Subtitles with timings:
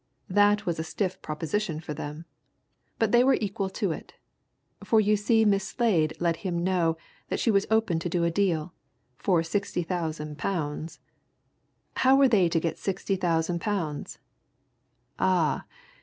[0.31, 2.25] That was a stiff proposition for them.
[2.97, 4.15] But they were equal to it.
[4.83, 8.31] For you see Miss Slade let him know that she was open to do a
[8.31, 8.73] deal
[9.19, 10.99] for sixty thousand pounds!
[11.97, 14.17] How were they to get sixty thousand pounds?
[15.19, 15.65] Ah!